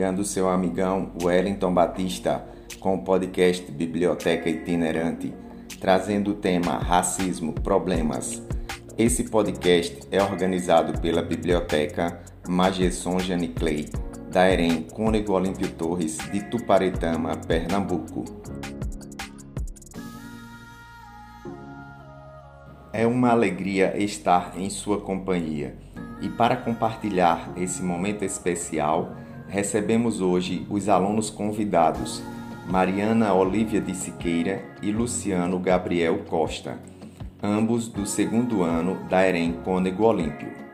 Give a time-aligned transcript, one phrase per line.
[0.00, 2.42] chegando seu amigão Wellington Batista
[2.78, 5.34] com o podcast Biblioteca Itinerante,
[5.78, 8.42] trazendo o tema Racismo, Problemas.
[8.96, 13.90] Esse podcast é organizado pela Biblioteca Magesson Janiclei,
[14.32, 18.24] da EREM Cônego Olímpio Torres, de Tuparetama, Pernambuco.
[22.90, 25.76] É uma alegria estar em sua companhia.
[26.22, 29.19] E para compartilhar esse momento especial,
[29.50, 32.22] recebemos hoje os alunos convidados,
[32.68, 36.78] Mariana Olívia de Siqueira e Luciano Gabriel Costa,
[37.42, 40.69] ambos do segundo ano da EREM Cônego Olímpio.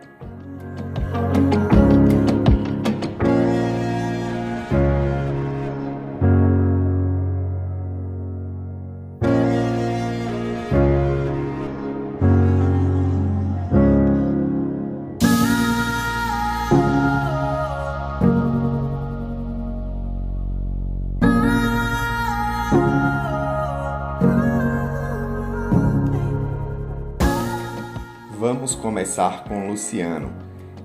[28.67, 30.33] Vamos começar com Luciano.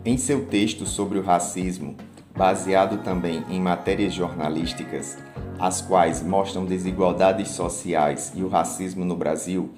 [0.06, 1.96] Em seu texto sobre o racismo,
[2.38, 5.18] baseado também em matérias jornalísticas,
[5.58, 9.72] as quais mostram desigualdades sociais e o racismo no Brasil,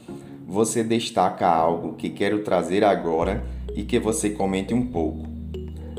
[0.46, 3.42] você destaca algo que quero trazer agora
[3.74, 5.26] e que você comente um pouco.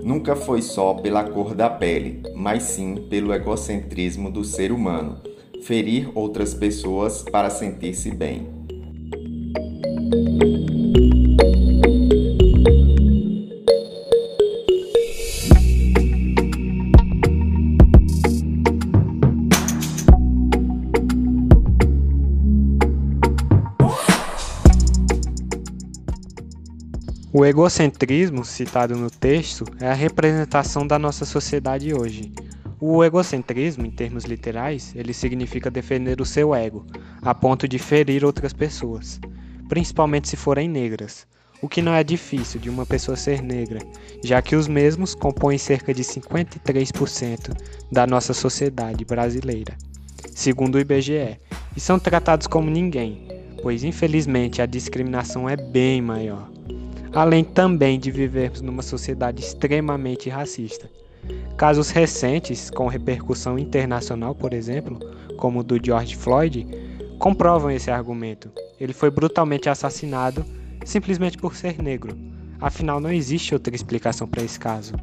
[0.03, 5.23] Nunca foi só pela cor da pele, mas sim pelo egocentrismo do ser humano,
[5.62, 8.47] ferir outras pessoas para sentir-se bem.
[27.44, 32.32] O egocentrismo, citado no texto, é a representação da nossa sociedade hoje.
[32.81, 36.87] O egocentrismo, em termos literais, ele significa defender o seu ego,
[37.21, 39.21] a ponto de ferir outras pessoas,
[39.69, 41.27] principalmente se forem negras,
[41.60, 43.81] o que não é difícil de uma pessoa ser negra,
[44.22, 47.55] já que os mesmos compõem cerca de 53%
[47.93, 49.76] da nossa sociedade brasileira,
[50.34, 51.38] segundo o IBGE,
[51.76, 53.28] e são tratados como ninguém,
[53.61, 56.54] pois infelizmente a discriminação é bem maior
[57.15, 60.91] além também de vivermos numa sociedade extremamente racista.
[61.57, 64.99] Casos recentes, com repercussão internacional, por exemplo,
[65.37, 66.67] como o do George Floyd,
[67.19, 68.51] comprovam esse argumento.
[68.81, 70.45] Ele foi brutalmente assassinado
[70.85, 72.17] simplesmente por ser negro.
[72.61, 74.95] Afinal, não existe outra explicação para esse caso.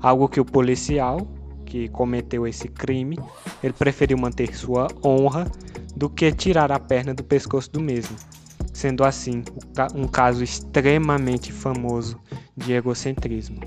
[0.00, 1.26] Algo que o policial
[1.66, 3.18] que cometeu esse crime,
[3.62, 5.50] ele preferiu manter sua honra
[5.96, 8.16] do que tirar a perna do pescoço do mesmo
[8.76, 9.42] sendo assim
[9.94, 12.20] um caso extremamente famoso
[12.54, 13.58] de egocentrismo.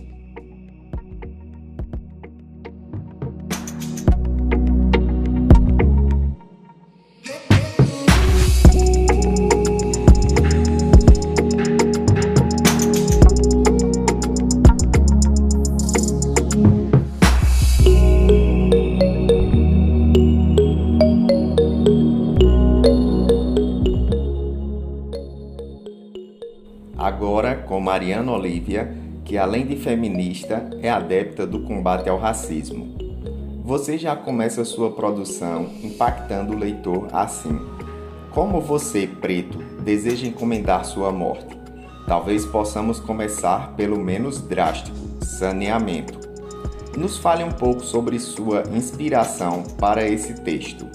[28.39, 28.95] Olívia,
[29.25, 32.95] que além de feminista, é adepta do combate ao racismo.
[33.63, 37.59] Você já começa sua produção impactando o leitor assim:
[38.31, 41.59] Como você, preto, deseja encomendar sua morte?
[42.07, 46.17] Talvez possamos começar pelo menos drástico: saneamento.
[46.97, 50.87] Nos fale um pouco sobre sua inspiração para esse texto.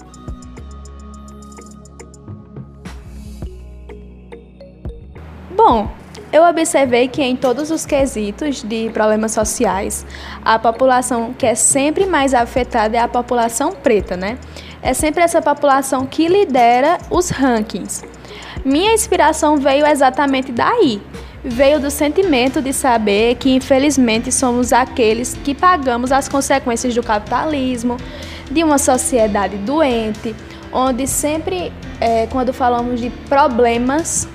[5.55, 5.89] Bom,
[6.35, 10.05] eu observei que em todos os quesitos de problemas sociais,
[10.43, 14.37] a população que é sempre mais afetada é a população preta, né?
[14.81, 18.03] É sempre essa população que lidera os rankings.
[18.65, 21.01] Minha inspiração veio exatamente daí.
[21.41, 27.95] Veio do sentimento de saber que, infelizmente, somos aqueles que pagamos as consequências do capitalismo,
[28.51, 30.35] de uma sociedade doente,
[30.73, 31.71] onde sempre,
[32.01, 34.27] é, quando falamos de problemas,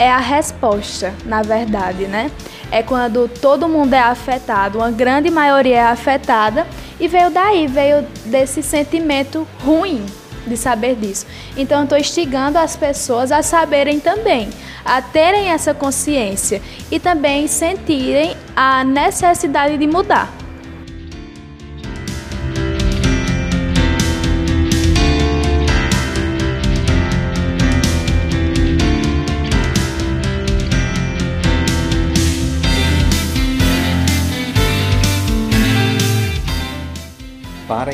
[0.00, 2.30] é a resposta, na verdade, né?
[2.70, 6.66] É quando todo mundo é afetado, uma grande maioria é afetada
[6.98, 10.06] e veio daí, veio desse sentimento ruim
[10.46, 11.26] de saber disso.
[11.54, 14.48] Então, estou instigando as pessoas a saberem também,
[14.86, 20.39] a terem essa consciência e também sentirem a necessidade de mudar.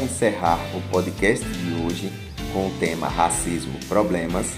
[0.01, 2.11] Encerrar o podcast de hoje
[2.51, 4.55] com o tema Racismo Problemas,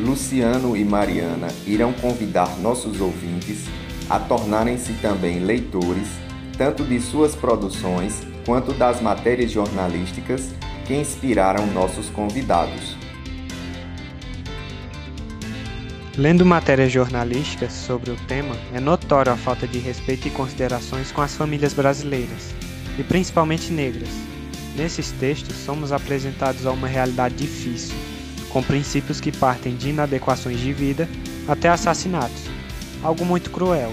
[0.00, 3.66] Luciano e Mariana irão convidar nossos ouvintes
[4.08, 6.08] a tornarem-se também leitores
[6.56, 10.54] tanto de suas produções quanto das matérias jornalísticas
[10.86, 12.96] que inspiraram nossos convidados.
[16.16, 21.20] Lendo matérias jornalísticas sobre o tema, é notório a falta de respeito e considerações com
[21.20, 22.54] as famílias brasileiras,
[22.98, 24.08] e principalmente negras.
[24.76, 27.94] Nesses textos, somos apresentados a uma realidade difícil,
[28.50, 31.08] com princípios que partem de inadequações de vida
[31.48, 32.42] até assassinatos,
[33.02, 33.92] algo muito cruel.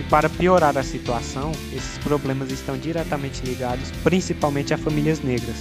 [0.00, 5.56] E para piorar a situação, esses problemas estão diretamente ligados principalmente a famílias negras.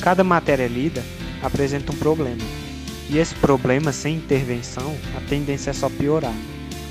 [0.00, 1.02] Cada matéria lida
[1.42, 2.42] apresenta um problema,
[3.10, 6.34] e esse problema sem intervenção, a tendência é só piorar.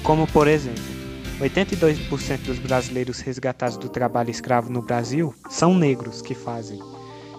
[0.03, 0.98] Como por exemplo,
[1.39, 6.79] 82% dos brasileiros resgatados do trabalho escravo no Brasil são negros que fazem.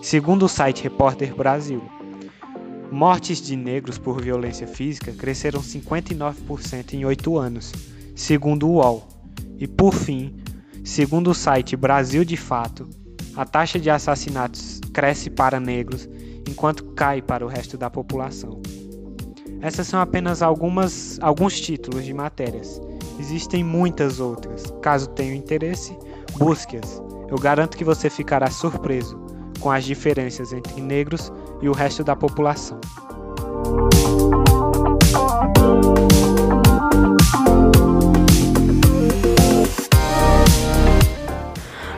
[0.02, 1.82] Segundo o site Repórter Brasil,
[2.90, 7.72] mortes de negros por violência física cresceram 59% em 8 anos,
[8.16, 9.06] segundo o UOL.
[9.58, 10.34] E por fim,
[10.82, 12.88] segundo o site Brasil de Fato,
[13.36, 16.08] a taxa de assassinatos cresce para negros
[16.48, 18.62] enquanto cai para o resto da população.
[19.60, 22.80] Essas são apenas algumas, alguns títulos de matérias.
[23.20, 24.72] Existem muitas outras.
[24.80, 25.94] Caso tenha interesse,
[26.38, 27.02] busque-as.
[27.28, 29.20] Eu garanto que você ficará surpreso
[29.60, 31.30] com as diferenças entre negros
[31.60, 32.80] e o resto da população.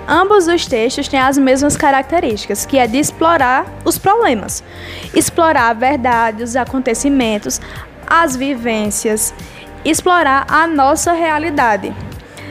[0.08, 4.62] Ambos os textos têm as mesmas características, que é de explorar os problemas,
[5.14, 7.60] explorar a verdade, os acontecimentos,
[8.08, 9.32] as vivências,
[9.84, 11.94] explorar a nossa realidade.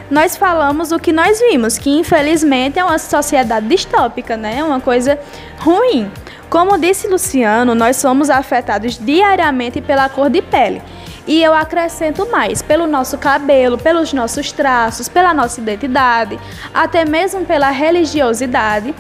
[0.09, 4.61] Nós falamos o que nós vimos, que infelizmente é uma sociedade distópica, né?
[4.63, 5.17] Uma coisa
[5.59, 6.11] ruim.
[6.49, 10.81] Como disse Luciano, nós somos afetados diariamente pela cor de pele.
[11.25, 16.37] E eu acrescento mais, pelo nosso cabelo, pelos nossos traços, pela nossa identidade,
[16.73, 18.93] até mesmo pela religiosidade.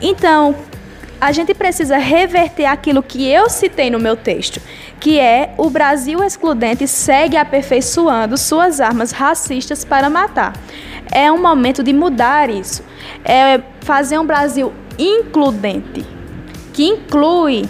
[0.00, 0.56] Então,
[1.20, 4.60] a gente precisa reverter aquilo que eu citei no meu texto,
[4.98, 10.54] que é o Brasil excludente segue aperfeiçoando suas armas racistas para matar.
[11.12, 12.82] É um momento de mudar isso.
[13.24, 16.06] É fazer um Brasil includente,
[16.72, 17.68] que inclui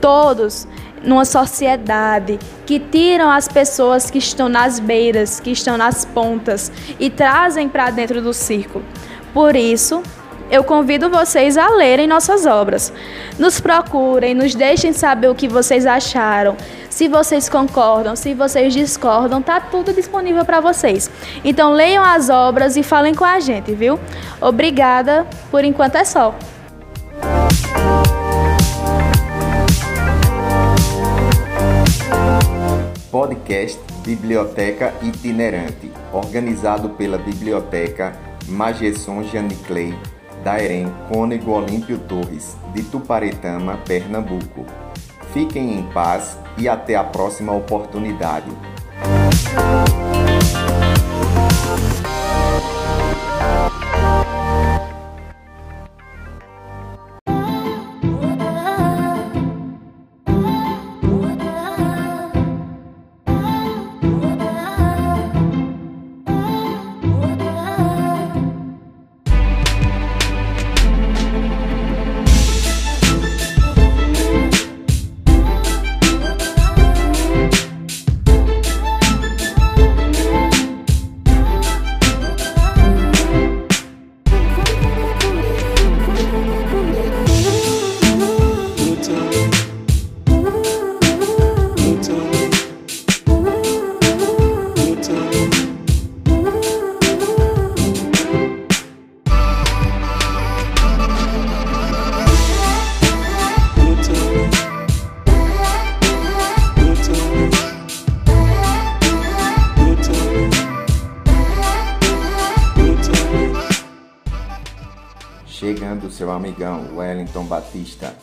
[0.00, 0.68] todos
[1.02, 7.08] numa sociedade que tiram as pessoas que estão nas beiras, que estão nas pontas e
[7.08, 8.84] trazem para dentro do círculo.
[9.32, 10.02] Por isso,
[10.50, 12.92] eu convido vocês a lerem nossas obras.
[13.38, 16.56] Nos procurem, nos deixem saber o que vocês acharam.
[16.90, 21.08] Se vocês concordam, se vocês discordam, tá tudo disponível para vocês.
[21.44, 23.98] Então leiam as obras e falem com a gente, viu?
[24.40, 25.26] Obrigada.
[25.50, 26.34] Por enquanto é só.
[33.10, 38.16] Podcast Biblioteca Itinerante, organizado pela Biblioteca
[38.48, 39.94] Magesson Janiclei,
[40.44, 44.64] da EREM Cônego Olímpio Torres, de Tuparetama, Pernambuco.
[45.32, 48.50] Fiquem em paz e até a próxima oportunidade.
[115.60, 118.16] Chegando seu amigão Wellington Batista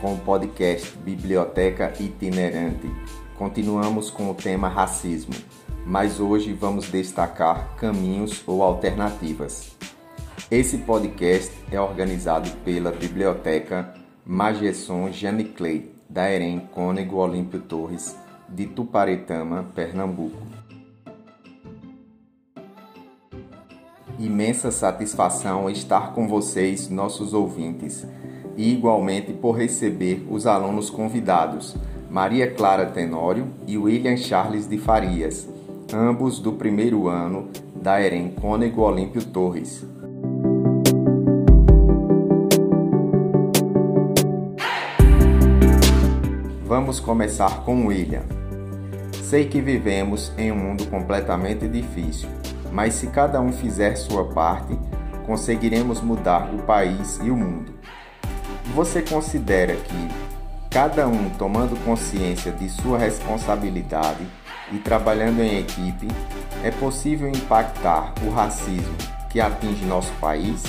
[0.00, 2.90] com o podcast Biblioteca Itinerante.
[3.38, 5.32] Continuamos com o tema racismo,
[5.86, 9.70] mas hoje vamos destacar caminhos ou alternativas.
[10.50, 13.94] Esse podcast é organizado pela Biblioteca
[14.26, 18.16] Magesson Janiclei, da EREM Cônego Olímpio Torres,
[18.48, 20.44] de Tuparetama, Pernambuco.
[24.20, 28.06] Imensa satisfação estar com vocês, nossos ouvintes.
[28.54, 31.74] e igualmente por receber os alunos convidados,
[32.10, 35.48] Maria Clara Tenório e William Charles de Farias,
[35.94, 39.86] ambos do primeiro ano da EREM Cônego Olímpio Torres.
[46.66, 48.24] Vamos começar com William.
[49.22, 52.28] Sei que vivemos em um mundo completamente difícil,
[52.72, 54.78] mas se cada um fizer sua parte,
[55.26, 57.74] conseguiremos mudar o país e o mundo.
[58.74, 60.08] Você considera que
[60.70, 64.24] cada um tomando consciência de sua responsabilidade
[64.72, 66.06] e trabalhando em equipe,
[66.62, 68.94] é possível impactar o racismo
[69.28, 70.62] que atinge nosso país?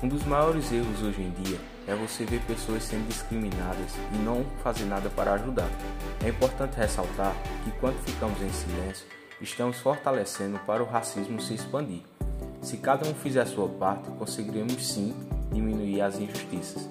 [0.00, 4.44] Um dos maiores erros hoje em dia é você ver pessoas sendo discriminadas e não
[4.62, 5.68] fazer nada para ajudar.
[6.24, 9.04] É importante ressaltar que quando ficamos em silêncio,
[9.40, 12.02] estamos fortalecendo para o racismo se expandir.
[12.62, 15.16] Se cada um fizer a sua parte, conseguiremos sim
[15.50, 16.88] diminuir as injustiças.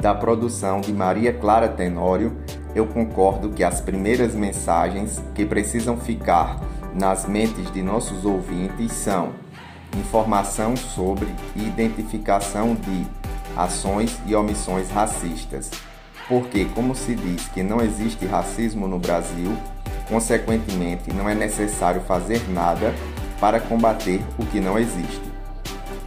[0.00, 2.36] Da produção de Maria Clara Tenório,
[2.74, 6.60] eu concordo que as primeiras mensagens que precisam ficar
[6.94, 9.32] nas mentes de nossos ouvintes são
[9.98, 13.06] informação sobre e identificação de
[13.56, 15.70] ações e omissões racistas.
[16.28, 19.54] Porque, como se diz que não existe racismo no Brasil,
[20.08, 22.94] consequentemente não é necessário fazer nada
[23.40, 25.32] para combater o que não existe.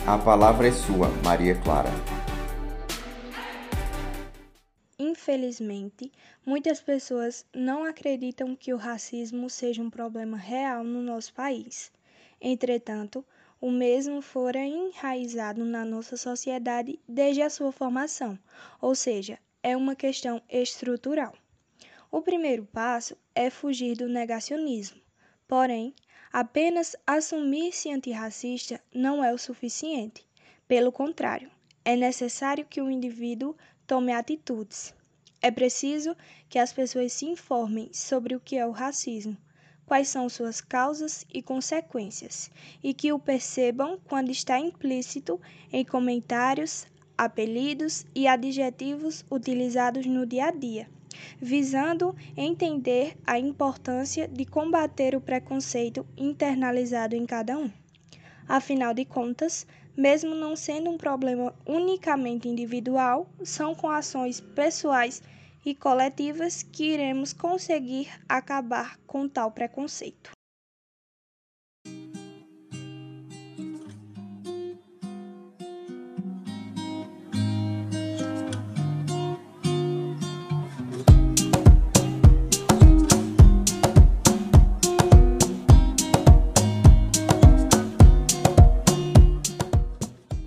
[0.08, 1.90] A palavra é sua, Maria Clara.
[5.28, 6.12] Infelizmente,
[6.46, 11.92] muitas pessoas não acreditam que o racismo seja um problema real no nosso país.
[12.40, 13.26] Entretanto,
[13.60, 18.38] o mesmo fora enraizado na nossa sociedade desde a sua formação,
[18.80, 21.34] ou seja, é uma questão estrutural.
[22.12, 25.02] O primeiro passo é fugir do negacionismo.
[25.48, 25.96] Porém,
[26.32, 30.24] apenas assumir-se antirracista não é o suficiente.
[30.68, 31.50] Pelo contrário,
[31.84, 33.56] é necessário que o indivíduo
[33.88, 34.94] tome atitudes.
[35.46, 36.18] É preciso
[36.50, 39.38] que as pessoas se informem sobre o que é o racismo,
[39.86, 42.50] quais são suas causas e consequências,
[42.84, 45.40] e que o percebam quando está implícito
[45.72, 50.90] em comentários, apelidos e adjetivos utilizados no dia a dia,
[51.40, 57.70] visando entender a importância de combater o preconceito internalizado em cada um.
[58.48, 65.22] Afinal de contas, mesmo não sendo um problema unicamente individual, são com ações pessoais
[65.66, 70.30] e coletivas que iremos conseguir acabar com tal preconceito.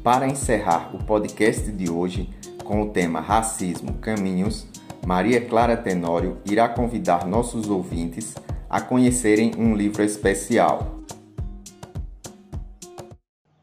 [0.05, 2.31] Para encerrar o podcast de hoje
[2.65, 4.67] com o tema Racismo Caminhos,
[5.07, 8.35] Maria Clara Tenório irá convidar nossos ouvintes
[8.69, 10.99] a conhecerem um livro especial.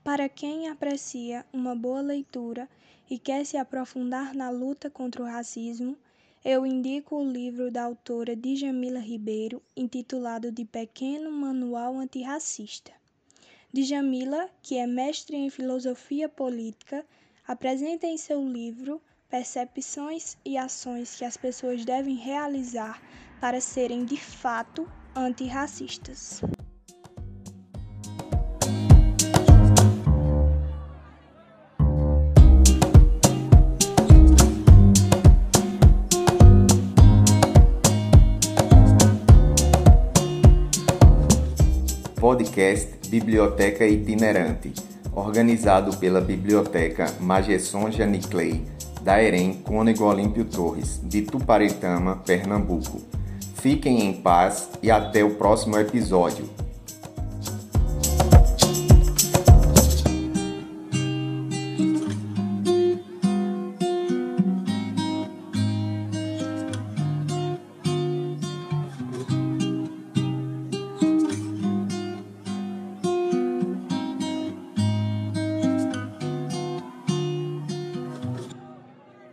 [0.04, 2.68] Para quem aprecia uma boa leitura
[3.10, 5.98] e quer se aprofundar na luta contra o racismo,
[6.44, 12.92] eu indico o livro da autora Djamila Ribeiro, intitulado De Pequeno Manual Antirracista.
[13.74, 17.04] Djamila, que é mestre em filosofia política,
[17.48, 19.02] apresenta em seu livro
[19.36, 23.02] percepções e ações que as pessoas devem realizar
[23.42, 26.40] para serem de fato antirracistas.
[42.18, 44.74] Podcast Biblioteca Itinerante,
[45.12, 48.75] organizado pela Biblioteca Magesson Janiclei
[49.06, 53.04] da EREM Cônego Olímpio Torres, de Tuparetama, Pernambuco.
[53.54, 56.50] Fiquem em paz e até o próximo episódio.